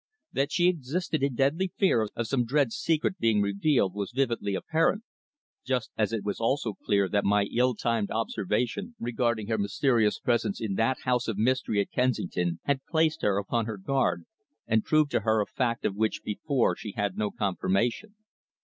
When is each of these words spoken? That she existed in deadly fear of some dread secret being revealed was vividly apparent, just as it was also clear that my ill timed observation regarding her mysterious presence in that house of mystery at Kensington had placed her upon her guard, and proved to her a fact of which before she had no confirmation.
That 0.33 0.51
she 0.51 0.67
existed 0.67 1.21
in 1.21 1.35
deadly 1.35 1.73
fear 1.77 2.07
of 2.15 2.25
some 2.25 2.43
dread 2.43 2.71
secret 2.71 3.19
being 3.19 3.39
revealed 3.39 3.93
was 3.93 4.09
vividly 4.11 4.55
apparent, 4.55 5.03
just 5.63 5.91
as 5.95 6.11
it 6.11 6.23
was 6.23 6.39
also 6.39 6.73
clear 6.73 7.07
that 7.07 7.23
my 7.23 7.43
ill 7.55 7.75
timed 7.75 8.09
observation 8.09 8.95
regarding 8.99 9.45
her 9.45 9.59
mysterious 9.59 10.17
presence 10.17 10.59
in 10.59 10.73
that 10.73 10.97
house 11.03 11.27
of 11.27 11.37
mystery 11.37 11.79
at 11.81 11.91
Kensington 11.91 12.59
had 12.63 12.83
placed 12.89 13.21
her 13.21 13.37
upon 13.37 13.67
her 13.67 13.77
guard, 13.77 14.25
and 14.65 14.83
proved 14.83 15.11
to 15.11 15.19
her 15.19 15.39
a 15.39 15.45
fact 15.45 15.85
of 15.85 15.93
which 15.95 16.23
before 16.23 16.75
she 16.75 16.93
had 16.93 17.15
no 17.15 17.29
confirmation. 17.29 18.15